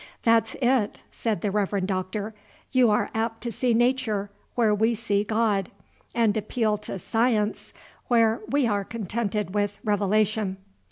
"That's 0.23 0.55
it," 0.63 1.03
said 1.11 1.41
the 1.41 1.51
Reverend 1.51 1.87
Doctor; 1.87 2.33
"you 2.71 2.89
are 2.89 3.11
apt 3.13 3.41
to 3.41 3.51
see 3.51 3.75
'Nature' 3.75 4.31
where 4.55 4.73
we 4.73 4.95
see 4.95 5.23
God, 5.23 5.69
and 6.15 6.35
appeal 6.35 6.79
to 6.79 6.97
'Science' 6.97 7.71
where 8.07 8.41
we 8.49 8.65
are 8.65 8.83
contented 8.83 9.53
with 9.53 9.77
Revelation." 9.83 10.57